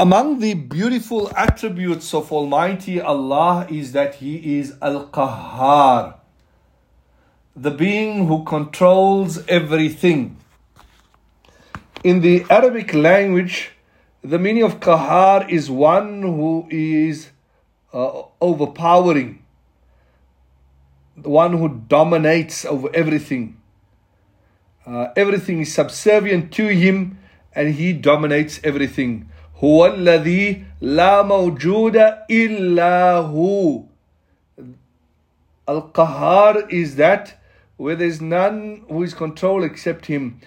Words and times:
Among 0.00 0.38
the 0.38 0.54
beautiful 0.54 1.28
attributes 1.36 2.14
of 2.14 2.30
Almighty 2.30 3.00
Allah 3.00 3.66
is 3.68 3.90
that 3.94 4.14
He 4.14 4.60
is 4.60 4.76
Al 4.80 5.08
Qahhar, 5.08 6.14
the 7.56 7.72
being 7.72 8.28
who 8.28 8.44
controls 8.44 9.44
everything. 9.48 10.36
In 12.04 12.20
the 12.20 12.46
Arabic 12.48 12.94
language, 12.94 13.72
the 14.22 14.38
meaning 14.38 14.62
of 14.62 14.78
Qahhar 14.78 15.50
is 15.50 15.68
one 15.68 16.22
who 16.22 16.68
is 16.70 17.30
uh, 17.92 18.22
overpowering, 18.40 19.42
the 21.16 21.28
one 21.28 21.58
who 21.58 21.82
dominates 21.88 22.64
over 22.64 22.88
everything. 22.94 23.60
Uh, 24.86 25.08
everything 25.16 25.58
is 25.58 25.74
subservient 25.74 26.52
to 26.52 26.68
him 26.68 27.18
and 27.52 27.74
he 27.74 27.92
dominates 27.92 28.60
everything. 28.62 29.28
هو 29.64 29.86
الذي 29.86 30.62
لا 30.80 31.22
موجود 31.22 31.96
إلا 32.30 33.14
هو 33.14 33.82
Al-Qahhar 35.68 36.70
is 36.70 36.96
that 36.96 37.34
where 37.76 37.94
there 37.94 38.08
is 38.08 38.22
none 38.22 38.82
who 38.88 39.02
is 39.02 39.12
controlled 39.12 39.64
except 39.64 40.06
him. 40.06 40.40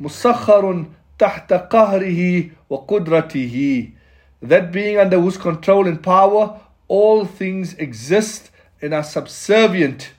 Musakharun 0.00 0.90
تحت 1.18 1.68
قَهْرِهِ 1.68 2.52
وَقُدْرَتِهِ. 2.70 3.92
That 4.42 4.70
being 4.70 4.96
under 4.98 5.20
whose 5.20 5.36
control 5.36 5.88
and 5.88 6.00
power 6.00 6.60
all 6.86 7.24
things 7.24 7.74
exist 7.74 8.50
and 8.80 8.94
are 8.94 9.02
subservient. 9.02 10.12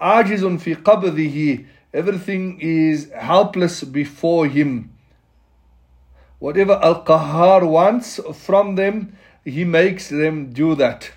Ajizun 0.00 0.60
فِي 0.60 0.76
قَبْضِهِ 0.76 1.66
Everything 1.94 2.60
is 2.60 3.10
helpless 3.16 3.82
before 3.82 4.46
him. 4.46 4.89
Whatever 6.40 6.80
Al 6.82 7.04
Qahhar 7.04 7.68
wants 7.68 8.18
from 8.34 8.74
them, 8.74 9.16
He 9.44 9.64
makes 9.64 10.08
them 10.08 10.52
do 10.52 10.74
that. 10.74 11.12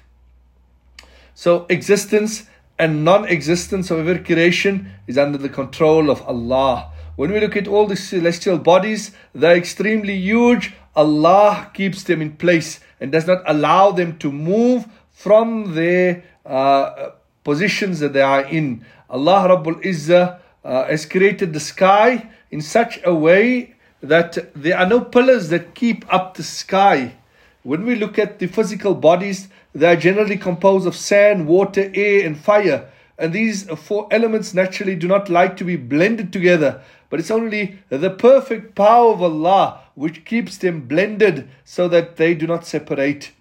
So, 1.33 1.65
existence 1.69 2.43
and 2.77 3.05
non 3.05 3.25
existence 3.27 3.89
of 3.89 3.99
every 3.99 4.23
creation 4.23 4.91
is 5.07 5.17
under 5.17 5.37
the 5.37 5.49
control 5.49 6.09
of 6.11 6.21
Allah. 6.23 6.91
When 7.15 7.31
we 7.31 7.39
look 7.39 7.55
at 7.55 7.67
all 7.67 7.87
the 7.87 7.95
celestial 7.95 8.57
bodies, 8.57 9.11
they're 9.33 9.55
extremely 9.55 10.15
huge. 10.15 10.73
Allah 10.95 11.71
keeps 11.73 12.03
them 12.03 12.21
in 12.21 12.33
place 12.35 12.81
and 12.99 13.11
does 13.11 13.25
not 13.25 13.43
allow 13.45 13.91
them 13.91 14.17
to 14.19 14.31
move 14.31 14.87
from 15.11 15.73
their 15.73 16.23
uh, 16.45 17.11
positions 17.45 17.99
that 17.99 18.11
they 18.11 18.21
are 18.21 18.43
in. 18.45 18.85
Allah 19.09 19.47
Rabbul 19.47 19.81
Izzah 19.83 20.39
uh, 20.65 20.85
has 20.87 21.05
created 21.05 21.53
the 21.53 21.59
sky 21.59 22.29
in 22.51 22.61
such 22.61 22.99
a 23.05 23.13
way 23.13 23.75
that 24.03 24.51
there 24.53 24.77
are 24.77 24.85
no 24.85 24.99
pillars 24.99 25.47
that 25.49 25.73
keep 25.73 26.05
up 26.13 26.35
the 26.35 26.43
sky. 26.43 27.15
When 27.63 27.85
we 27.85 27.95
look 27.95 28.19
at 28.19 28.37
the 28.37 28.47
physical 28.47 28.93
bodies, 28.93 29.47
they 29.73 29.87
are 29.87 29.95
generally 29.95 30.35
composed 30.37 30.85
of 30.85 30.95
sand, 30.95 31.47
water, 31.47 31.89
air, 31.95 32.25
and 32.25 32.37
fire. 32.37 32.91
And 33.17 33.31
these 33.31 33.63
four 33.63 34.09
elements 34.11 34.53
naturally 34.53 34.95
do 34.95 35.07
not 35.07 35.29
like 35.29 35.55
to 35.57 35.63
be 35.63 35.77
blended 35.77 36.33
together, 36.33 36.81
but 37.09 37.21
it's 37.21 37.31
only 37.31 37.79
the 37.87 38.09
perfect 38.09 38.75
power 38.75 39.13
of 39.13 39.21
Allah 39.21 39.79
which 39.95 40.25
keeps 40.25 40.57
them 40.57 40.81
blended 40.81 41.47
so 41.63 41.87
that 41.87 42.17
they 42.17 42.33
do 42.33 42.45
not 42.45 42.65
separate. 42.65 43.31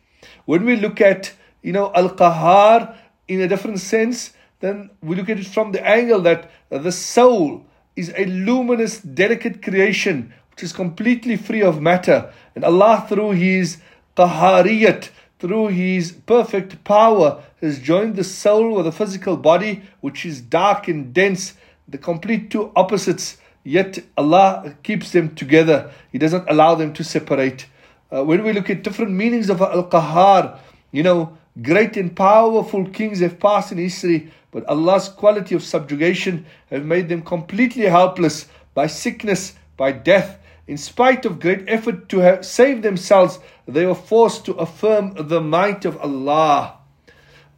When 0.44 0.64
we 0.64 0.76
look 0.76 1.00
at, 1.00 1.32
you 1.62 1.72
know, 1.72 1.90
Al 1.94 2.10
Qahhar 2.10 2.94
in 3.26 3.40
a 3.40 3.48
different 3.48 3.80
sense, 3.80 4.32
then 4.60 4.90
we 5.02 5.16
look 5.16 5.28
at 5.28 5.40
it 5.40 5.46
from 5.46 5.72
the 5.72 5.84
angle 5.84 6.20
that 6.20 6.50
the 6.70 6.92
soul 6.92 7.66
is 7.96 8.12
a 8.16 8.26
luminous, 8.26 9.00
delicate 9.00 9.62
creation 9.62 10.32
which 10.52 10.62
is 10.62 10.72
completely 10.72 11.36
free 11.36 11.62
of 11.62 11.80
matter. 11.80 12.32
And 12.54 12.64
Allah, 12.64 13.06
through 13.08 13.32
His 13.32 13.78
qahariyat, 14.16 15.08
through 15.38 15.68
His 15.68 16.12
perfect 16.12 16.84
power, 16.84 17.42
has 17.60 17.78
joined 17.78 18.16
the 18.16 18.24
soul 18.24 18.76
with 18.76 18.84
the 18.84 18.92
physical 18.92 19.36
body, 19.36 19.82
which 20.00 20.24
is 20.26 20.40
dark 20.40 20.88
and 20.88 21.12
dense, 21.14 21.54
the 21.88 21.98
complete 21.98 22.50
two 22.50 22.70
opposites. 22.76 23.38
Yet 23.64 24.00
Allah 24.16 24.74
keeps 24.82 25.12
them 25.12 25.34
together. 25.34 25.90
He 26.10 26.18
doesn't 26.18 26.48
allow 26.48 26.74
them 26.74 26.92
to 26.94 27.04
separate. 27.04 27.66
Uh, 28.10 28.24
when 28.24 28.42
we 28.42 28.52
look 28.52 28.68
at 28.68 28.82
different 28.82 29.12
meanings 29.12 29.48
of 29.48 29.62
Al 29.62 29.88
Qahhar, 29.88 30.58
you 30.90 31.02
know, 31.02 31.38
great 31.62 31.96
and 31.96 32.14
powerful 32.14 32.86
kings 32.88 33.20
have 33.20 33.40
passed 33.40 33.72
in 33.72 33.78
history, 33.78 34.30
but 34.50 34.66
Allah's 34.66 35.08
quality 35.08 35.54
of 35.54 35.62
subjugation 35.62 36.44
have 36.70 36.84
made 36.84 37.08
them 37.08 37.22
completely 37.22 37.86
helpless 37.86 38.46
by 38.74 38.86
sickness, 38.86 39.54
by 39.76 39.92
death, 39.92 40.38
in 40.72 40.78
spite 40.78 41.26
of 41.26 41.38
great 41.38 41.64
effort 41.68 42.08
to 42.08 42.42
save 42.42 42.80
themselves, 42.80 43.38
they 43.68 43.84
were 43.84 43.94
forced 43.94 44.46
to 44.46 44.54
affirm 44.54 45.12
the 45.28 45.38
might 45.38 45.84
of 45.84 45.98
Allah. 45.98 46.78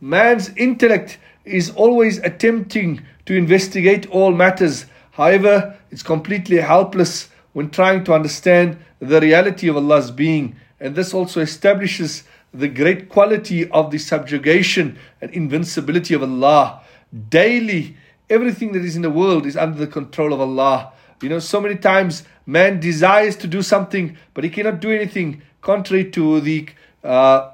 Man's 0.01 0.49
intellect 0.57 1.19
is 1.45 1.71
always 1.71 2.19
attempting 2.19 3.03
to 3.27 3.37
investigate 3.37 4.11
all 4.11 4.33
matters. 4.33 4.87
However, 5.13 5.79
it's 5.93 6.03
completely 6.03 6.57
helpless 6.57 7.29
when 7.53 7.71
trying 7.71 8.03
to 8.03 8.15
understand 8.15 8.79
the 8.99 9.21
reality 9.21 9.69
of 9.69 9.77
Allah's 9.77 10.11
being. 10.11 10.57
And 10.81 10.97
this 10.97 11.15
also 11.15 11.41
establishes 11.41 12.25
the 12.53 12.67
great 12.67 13.09
quality 13.09 13.71
of 13.71 13.93
the 13.93 13.99
subjugation 13.99 14.99
and 15.21 15.31
invincibility 15.31 16.15
of 16.15 16.25
Allah. 16.25 16.83
Daily, 17.29 17.97
everything 18.29 18.73
that 18.73 18.85
is 18.85 18.97
in 18.97 19.03
the 19.03 19.19
world 19.23 19.47
is 19.47 19.57
under 19.57 19.79
the 19.79 19.87
control 19.87 20.33
of 20.33 20.41
Allah. 20.41 20.91
You 21.23 21.29
know, 21.29 21.39
so 21.39 21.61
many 21.61 21.77
times 21.77 22.25
man 22.47 22.81
desires 22.81 23.37
to 23.37 23.47
do 23.47 23.63
something, 23.63 24.17
but 24.35 24.45
he 24.45 24.51
cannot 24.51 24.81
do 24.81 24.91
anything 24.91 25.43
contrary 25.61 26.11
to 26.11 26.41
the 26.41 26.69
uh, 27.03 27.51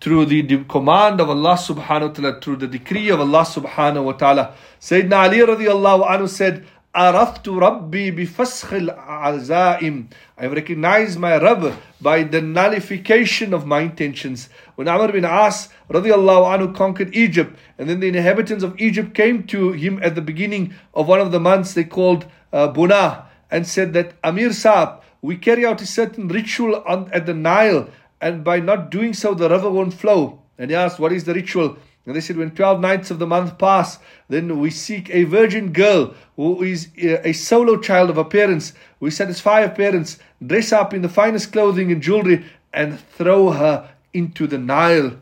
through 0.00 0.26
the, 0.26 0.64
command 0.64 1.20
of 1.20 1.28
Allah 1.28 1.54
subhanahu 1.54 2.08
wa 2.08 2.14
ta'ala, 2.14 2.40
through 2.40 2.56
the 2.56 2.66
decree 2.68 3.08
of 3.08 3.20
Allah 3.20 3.42
subhanahu 3.42 4.04
wa 4.04 4.12
ta'ala. 4.12 4.54
Sayyidina 4.80 5.24
Ali 5.24 5.38
radiallahu 5.38 6.08
anhu 6.08 6.28
said, 6.28 6.64
Araftu 6.96 7.60
Rabbi 7.60 8.10
azaim 8.16 10.06
I 10.38 10.46
recognize 10.46 11.18
my 11.18 11.36
Rabb 11.36 11.74
by 12.00 12.22
the 12.22 12.40
nullification 12.40 13.52
of 13.52 13.66
my 13.66 13.80
intentions. 13.80 14.48
When 14.76 14.88
Amr 14.88 15.12
bin 15.12 15.26
As 15.26 15.68
radiallahu 15.90 16.56
anhu 16.56 16.74
conquered 16.74 17.14
Egypt, 17.14 17.54
and 17.76 17.90
then 17.90 18.00
the 18.00 18.08
inhabitants 18.08 18.64
of 18.64 18.80
Egypt 18.80 19.12
came 19.12 19.46
to 19.48 19.72
him 19.72 20.00
at 20.02 20.14
the 20.14 20.22
beginning 20.22 20.72
of 20.94 21.06
one 21.06 21.20
of 21.20 21.32
the 21.32 21.40
months 21.40 21.74
they 21.74 21.84
called 21.84 22.24
uh, 22.54 22.72
Bunah, 22.72 23.26
and 23.50 23.66
said 23.66 23.92
that 23.92 24.14
Amir 24.24 24.48
Saab, 24.48 25.02
we 25.20 25.36
carry 25.36 25.66
out 25.66 25.82
a 25.82 25.86
certain 25.86 26.28
ritual 26.28 26.76
on, 26.86 27.10
at 27.12 27.26
the 27.26 27.34
Nile, 27.34 27.90
and 28.22 28.42
by 28.42 28.58
not 28.58 28.90
doing 28.90 29.12
so, 29.12 29.34
the 29.34 29.50
river 29.50 29.70
won't 29.70 29.92
flow. 29.92 30.40
And 30.56 30.70
he 30.70 30.76
asked, 30.76 30.98
What 30.98 31.12
is 31.12 31.24
the 31.24 31.34
ritual? 31.34 31.76
And 32.06 32.14
they 32.14 32.20
said, 32.20 32.36
When 32.36 32.52
12 32.52 32.80
nights 32.80 33.10
of 33.10 33.18
the 33.18 33.26
month 33.26 33.58
pass, 33.58 33.98
then 34.28 34.60
we 34.60 34.70
seek 34.70 35.10
a 35.10 35.24
virgin 35.24 35.72
girl 35.72 36.14
who 36.36 36.62
is 36.62 36.88
uh, 37.02 37.18
a 37.24 37.32
solo 37.32 37.78
child 37.78 38.10
of 38.10 38.16
her 38.16 38.24
parents. 38.24 38.72
We 39.00 39.10
satisfy 39.10 39.62
her 39.62 39.74
parents, 39.74 40.18
dress 40.44 40.72
up 40.72 40.94
in 40.94 41.02
the 41.02 41.08
finest 41.08 41.52
clothing 41.52 41.90
and 41.90 42.00
jewelry, 42.00 42.46
and 42.72 43.00
throw 43.00 43.50
her 43.50 43.90
into 44.14 44.46
the 44.46 44.58
Nile. 44.58 45.16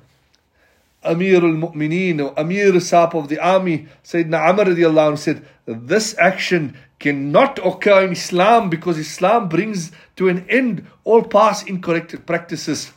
Amir 1.02 1.36
al 1.36 1.52
Mu'mineen, 1.52 2.20
or 2.20 2.38
Amir 2.38 2.72
Saab 2.72 3.14
of 3.14 3.28
the 3.28 3.38
army, 3.38 3.88
Sayyidina 4.04 4.48
Amr 4.48 4.64
radiallahu 4.64 5.18
said, 5.18 5.46
This 5.66 6.16
action 6.18 6.76
cannot 6.98 7.58
occur 7.64 8.04
in 8.04 8.12
Islam 8.12 8.70
because 8.70 8.98
Islam 8.98 9.48
brings 9.48 9.92
to 10.16 10.28
an 10.28 10.46
end 10.48 10.86
all 11.04 11.22
past 11.22 11.68
incorrect 11.68 12.24
practices. 12.26 12.92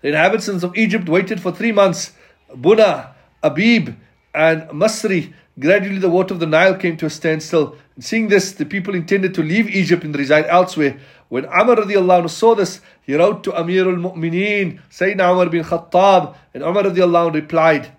The 0.00 0.08
inhabitants 0.08 0.62
of 0.62 0.76
Egypt 0.76 1.08
waited 1.08 1.40
for 1.40 1.50
three 1.50 1.72
months. 1.72 2.12
Buna, 2.54 3.14
Abib, 3.42 3.94
and 4.34 4.62
Masri. 4.70 5.32
Gradually, 5.58 5.98
the 5.98 6.08
water 6.08 6.34
of 6.34 6.40
the 6.40 6.46
Nile 6.46 6.76
came 6.76 6.96
to 6.98 7.06
a 7.06 7.10
standstill. 7.10 7.76
And 7.96 8.04
seeing 8.04 8.28
this, 8.28 8.52
the 8.52 8.64
people 8.64 8.94
intended 8.94 9.34
to 9.34 9.42
leave 9.42 9.68
Egypt 9.68 10.04
and 10.04 10.16
reside 10.16 10.46
elsewhere. 10.46 10.98
When 11.28 11.44
Amr 11.46 11.76
radiallahu 11.76 12.30
saw 12.30 12.54
this, 12.54 12.80
he 13.02 13.14
wrote 13.14 13.44
to 13.44 13.58
Amir 13.58 13.88
al 13.88 13.96
Mu'mineen, 13.96 14.80
Sayyidina 14.90 15.32
Umar 15.32 15.50
bin 15.50 15.64
Khattab, 15.64 16.36
and 16.54 16.62
Umar 16.62 16.84
radiallahu 16.84 17.34
replied, 17.34 17.92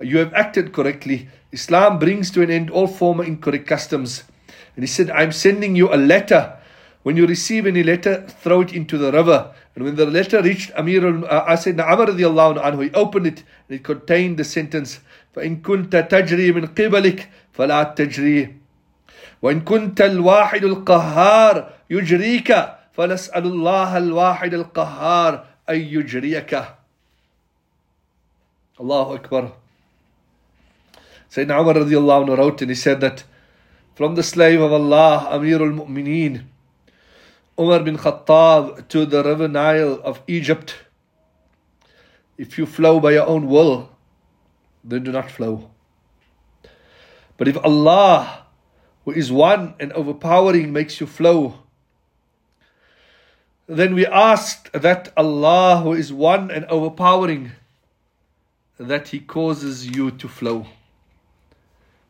You 0.00 0.18
have 0.18 0.34
acted 0.34 0.72
correctly. 0.72 1.28
Islam 1.52 1.98
brings 1.98 2.30
to 2.32 2.42
an 2.42 2.50
end 2.50 2.70
all 2.70 2.86
former 2.86 3.24
incorrect 3.24 3.66
customs. 3.66 4.24
And 4.74 4.82
he 4.82 4.86
said, 4.86 5.10
I'm 5.10 5.32
sending 5.32 5.74
you 5.74 5.92
a 5.92 5.96
letter. 5.96 6.58
When 7.02 7.16
you 7.16 7.26
receive 7.26 7.66
any 7.66 7.82
letter, 7.82 8.26
throw 8.28 8.60
it 8.60 8.72
into 8.72 8.98
the 8.98 9.12
river. 9.12 9.54
And 9.75 9.85
when 9.85 9.95
the 9.95 10.05
letter 10.05 10.41
reached 10.41 10.71
Amir 10.75 11.05
uh, 11.25 11.55
Sayyidina 11.55 11.87
Amr 11.87 12.07
radiallahu 12.07 12.61
anhu, 12.61 12.83
he 12.83 12.91
opened 12.91 13.27
it 13.27 13.43
and 13.69 13.79
it 13.79 13.83
contained 13.83 14.37
the 14.37 14.43
sentence, 14.43 14.99
فإن 15.35 15.61
كنت 15.61 15.95
تجري 15.95 16.51
من 16.51 16.65
قبلك 16.67 17.29
فلا 17.53 17.83
تجري 17.83 18.55
وإن 19.41 19.61
كنت 19.61 20.01
الواحد 20.01 20.63
القهار 20.63 21.73
يجريك 21.89 22.65
فنسأل 22.93 23.45
الله 23.45 23.97
الواحد 23.97 24.53
القهار 24.53 25.45
أن 25.69 25.75
يجريك 25.75 26.63
الله 28.79 29.15
أكبر 29.15 29.51
Sayyidina 31.31 31.61
Umar 31.61 31.75
radiallahu 31.75 32.25
anhu 32.27 32.37
wrote 32.37 32.61
and 32.61 32.71
he 32.71 32.75
said 32.75 32.99
that 32.99 33.23
from 33.95 34.15
the 34.15 34.23
slave 34.23 34.59
of 34.59 34.73
Allah, 34.73 35.29
Amir 35.31 35.61
al-Mu'mineen, 35.61 36.43
Umar 37.58 37.80
bin 37.80 37.96
Khattab 37.96 38.86
to 38.88 39.06
the 39.06 39.22
river 39.22 39.48
Nile 39.48 39.98
of 40.04 40.20
Egypt. 40.26 40.74
If 42.36 42.58
you 42.58 42.66
flow 42.66 43.00
by 43.00 43.12
your 43.12 43.26
own 43.26 43.48
will, 43.48 43.88
then 44.84 45.04
do 45.04 45.12
not 45.12 45.30
flow. 45.30 45.70
But 47.38 47.48
if 47.48 47.56
Allah, 47.64 48.44
who 49.06 49.12
is 49.12 49.32
one 49.32 49.74
and 49.80 49.90
overpowering, 49.94 50.70
makes 50.70 51.00
you 51.00 51.06
flow, 51.06 51.60
then 53.66 53.94
we 53.94 54.06
ask 54.06 54.70
that 54.72 55.12
Allah, 55.16 55.80
who 55.82 55.94
is 55.94 56.12
one 56.12 56.50
and 56.50 56.66
overpowering, 56.66 57.52
that 58.78 59.08
He 59.08 59.18
causes 59.18 59.86
you 59.86 60.10
to 60.10 60.28
flow. 60.28 60.66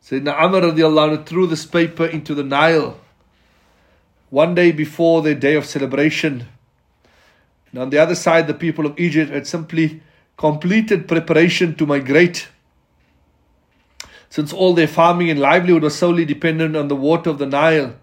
Sayyidina 0.03 0.41
Amr 0.41 0.61
radiallahu 0.61 1.19
anhu 1.19 1.27
threw 1.27 1.47
this 1.47 1.65
paper 1.65 2.05
into 2.05 2.35
the 2.35 2.43
Nile 2.43 2.99
one 4.31 4.55
day 4.55 4.73
before 4.73 5.23
the 5.23 5.34
day 5.34 5.55
of 5.55 5.64
celebration. 5.64 6.46
And 7.70 7.81
on 7.81 7.90
the 7.90 7.99
other 7.99 8.14
side, 8.14 8.46
the 8.46 8.55
people 8.55 8.87
of 8.87 8.99
Egypt 8.99 9.31
had 9.31 9.46
simply 9.46 10.02
completed 10.37 11.08
preparation 11.08 11.75
to 11.76 11.87
migrate. 11.87 12.49
Since 14.28 14.52
all 14.52 14.75
their 14.75 14.88
farming 14.88 15.31
and 15.31 15.40
livelihood 15.40 15.82
was 15.82 15.96
solely 15.96 16.25
dependent 16.25 16.76
on 16.76 16.88
the 16.88 16.96
water 16.96 17.31
of 17.31 17.38
the 17.38 17.46
Nile, 17.46 17.94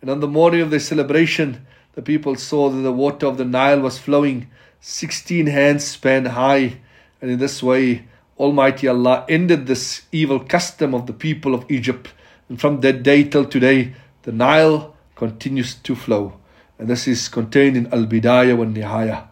and 0.00 0.10
on 0.10 0.20
the 0.20 0.28
morning 0.28 0.60
of 0.60 0.70
their 0.70 0.80
celebration, 0.80 1.66
the 1.94 2.02
people 2.02 2.36
saw 2.36 2.68
that 2.70 2.80
the 2.80 2.92
water 2.92 3.26
of 3.26 3.38
the 3.38 3.44
Nile 3.44 3.80
was 3.80 3.98
flowing 3.98 4.48
16 4.80 5.46
hands 5.46 5.84
span 5.84 6.26
high. 6.26 6.78
And 7.20 7.30
in 7.30 7.38
this 7.38 7.62
way, 7.62 8.06
Almighty 8.38 8.88
Allah 8.88 9.24
ended 9.28 9.66
this 9.66 10.02
evil 10.10 10.40
custom 10.40 10.94
of 10.94 11.06
the 11.06 11.12
people 11.12 11.54
of 11.54 11.70
Egypt. 11.70 12.12
And 12.48 12.60
from 12.60 12.80
that 12.80 13.02
day 13.02 13.24
till 13.24 13.44
today, 13.44 13.94
the 14.22 14.32
Nile 14.32 14.91
continues 15.22 15.76
to 15.76 15.94
flow. 15.94 16.40
And 16.78 16.88
this 16.88 17.06
is 17.06 17.28
contained 17.28 17.76
in 17.76 17.86
Al 17.94 18.06
Bidayah 18.06 18.56
wa 18.56 18.64
Nihaya. 18.64 19.28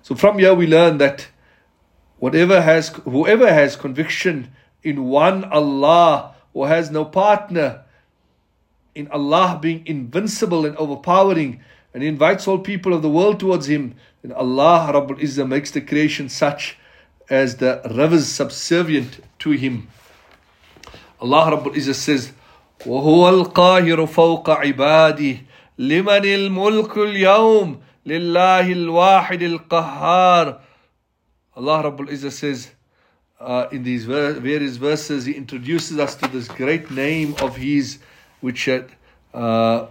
So 0.00 0.14
from 0.14 0.38
here 0.38 0.54
we 0.54 0.68
learn 0.68 0.98
that 0.98 1.26
whatever 2.18 2.62
has 2.62 2.90
whoever 3.02 3.52
has 3.52 3.74
conviction 3.74 4.52
in 4.84 4.96
one 5.06 5.42
Allah 5.44 6.36
who 6.52 6.64
has 6.66 6.92
no 6.92 7.04
partner, 7.04 7.82
in 8.94 9.08
Allah 9.08 9.58
being 9.60 9.84
invincible 9.86 10.64
and 10.64 10.76
overpowering, 10.76 11.60
and 11.92 12.04
he 12.04 12.08
invites 12.08 12.46
all 12.46 12.60
people 12.60 12.94
of 12.94 13.02
the 13.02 13.10
world 13.10 13.40
towards 13.40 13.66
him, 13.68 13.96
then 14.22 14.30
Allah 14.32 14.92
Rabbul 14.94 15.18
Izzah 15.18 15.48
makes 15.48 15.72
the 15.72 15.80
creation 15.80 16.28
such 16.28 16.78
as 17.28 17.56
the 17.56 17.82
rivers 17.90 18.28
subservient 18.28 19.18
to 19.40 19.50
him. 19.50 19.88
Allah 21.20 21.56
Rabbul 21.56 21.74
Izzah 21.74 21.94
says, 21.94 22.32
وهو 22.85 23.29
القاهر 23.29 24.05
فوق 24.05 24.49
عباده 24.49 25.37
لمن 25.77 26.25
الملك 26.25 26.97
اليوم 26.97 27.79
لله 28.05 28.71
الواحد 28.71 29.41
القهار 29.41 30.59
Allah 31.55 31.83
Rabbul 31.83 32.09
Izzah 32.09 32.31
says 32.31 32.71
uh, 33.39 33.67
in 33.71 33.83
these 33.83 34.05
ver- 34.05 34.33
various 34.33 34.77
verses, 34.77 35.25
He 35.25 35.33
introduces 35.33 35.99
us 35.99 36.15
to 36.15 36.27
this 36.27 36.47
great 36.47 36.89
name 36.89 37.35
of 37.41 37.57
His, 37.57 37.99
which 38.41 38.67
uh, 38.67 38.81
uh, 39.33 39.87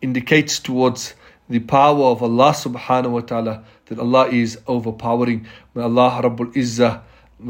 indicates 0.00 0.60
towards 0.60 1.14
the 1.48 1.58
power 1.58 2.04
of 2.04 2.22
Allah 2.22 2.52
subhanahu 2.52 3.10
wa 3.10 3.20
ta'ala, 3.20 3.64
that 3.86 3.98
Allah 3.98 4.28
is 4.28 4.58
overpowering. 4.68 5.46
May 5.74 5.82
Allah 5.82 6.20
Rabbul 6.22 6.54
Izzah 6.54 7.02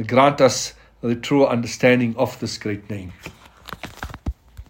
grant 0.07 0.41
us 0.41 0.75
the 1.03 1.15
true 1.15 1.47
understanding 1.47 2.15
of 2.17 2.39
this 2.41 2.57
great 2.57 2.89
name. 2.89 3.13